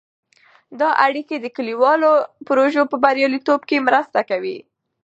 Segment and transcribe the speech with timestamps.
[0.79, 2.11] دا اړیکې د کلیوالو
[2.47, 4.57] پروژو په بریالیتوب کې مرسته کوي.